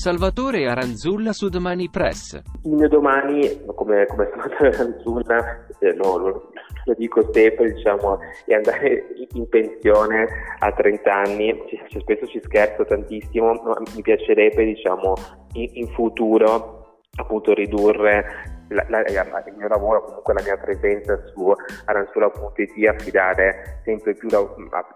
[0.00, 2.40] Salvatore Aranzulla su Domani Press.
[2.64, 6.50] Il domani, come, come Salvatore Aranzulla, eh, no, lo,
[6.86, 10.26] lo, dico sempre, diciamo, è andare in pensione
[10.58, 11.54] a 30 anni.
[11.66, 15.12] C- spesso ci scherzo tantissimo, ma mi piacerebbe, diciamo,
[15.52, 19.00] in, in futuro appunto ridurre la, la,
[19.46, 21.52] il mio lavoro, comunque la mia presenza su
[21.84, 24.40] aransula.it, affidare sempre più la,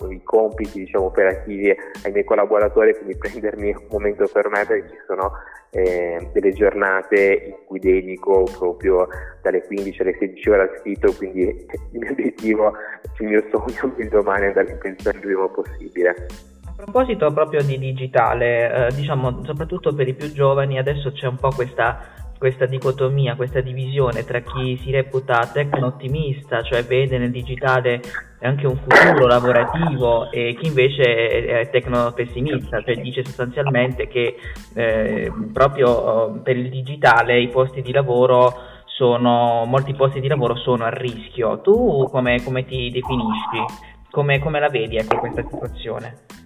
[0.09, 4.96] i compiti diciamo, operativi ai miei collaboratori, quindi prendermi un momento per me perché ci
[5.07, 5.32] sono
[5.71, 9.09] eh, delle giornate in cui dedico proprio
[9.43, 12.73] dalle 15 alle 16 ore al sito, quindi il mio obiettivo,
[13.18, 16.27] il mio sogno il domani è andare in pensione il prima possibile.
[16.67, 21.37] A proposito proprio di digitale, eh, diciamo soprattutto per i più giovani, adesso c'è un
[21.37, 28.03] po' questa questa dicotomia, questa divisione tra chi si reputa tecno-ottimista, cioè vede nel digitale
[28.43, 34.36] anche un futuro lavorativo, e chi invece è tecno-pessimista, cioè dice sostanzialmente che
[34.75, 38.53] eh, proprio oh, per il digitale i posti di lavoro
[38.84, 41.62] sono, molti posti di lavoro sono a rischio.
[41.62, 43.64] Tu come, come ti definisci?
[44.11, 46.44] Come, come la vedi ecco, questa situazione?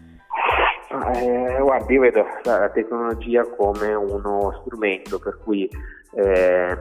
[0.90, 5.68] Eh, guardi, io vedo la, tecnologia come uno strumento per cui
[6.14, 6.78] eh,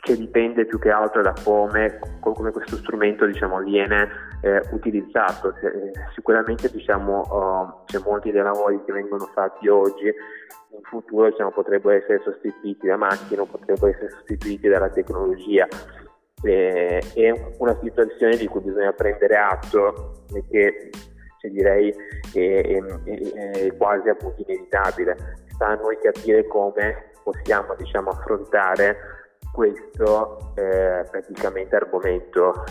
[0.00, 4.08] che dipende più che altro da come, come questo strumento diciamo, viene
[4.40, 5.54] eh, utilizzato.
[5.56, 11.50] Eh, sicuramente diciamo, oh, c'è molti dei lavori che vengono fatti oggi in futuro diciamo,
[11.50, 15.68] potrebbero essere sostituiti da macchine o potrebbero essere sostituiti dalla tecnologia.
[16.42, 20.90] Eh, è una situazione di cui bisogna prendere atto che
[21.38, 21.94] cioè direi
[22.34, 25.16] è, è, è, quasi appunto inevitabile.
[25.46, 28.96] Sta a noi capire come possiamo diciamo, affrontare
[29.52, 32.64] questo eh, praticamente argomento,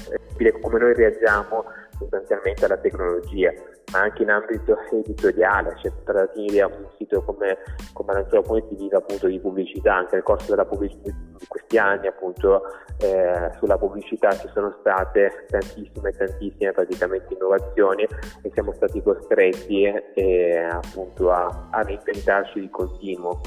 [0.61, 1.65] come noi reagiamo
[1.97, 3.51] sostanzialmente alla tecnologia,
[3.91, 7.57] ma anche in ambito editoriale, cioè trattare a un sito come,
[7.93, 12.63] come Aranzuola.it vive appunto di pubblicità, anche nel corso della pubblicità di questi anni appunto
[12.99, 20.63] eh, sulla pubblicità ci sono state tantissime tantissime praticamente innovazioni e siamo stati costretti eh,
[20.63, 23.41] appunto a, a reinventarci di continuo.